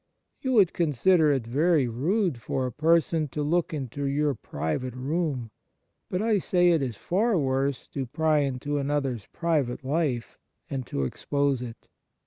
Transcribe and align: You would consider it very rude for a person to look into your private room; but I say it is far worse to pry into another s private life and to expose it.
You 0.41 0.53
would 0.53 0.73
consider 0.73 1.31
it 1.31 1.45
very 1.45 1.87
rude 1.87 2.41
for 2.41 2.65
a 2.65 2.71
person 2.71 3.27
to 3.27 3.43
look 3.43 3.71
into 3.71 4.03
your 4.05 4.33
private 4.33 4.95
room; 4.95 5.51
but 6.09 6.23
I 6.23 6.39
say 6.39 6.71
it 6.71 6.81
is 6.81 6.97
far 6.97 7.37
worse 7.37 7.87
to 7.89 8.07
pry 8.07 8.39
into 8.39 8.79
another 8.79 9.13
s 9.13 9.27
private 9.31 9.83
life 9.83 10.39
and 10.71 10.87
to 10.87 11.03
expose 11.03 11.61
it. 11.61 11.87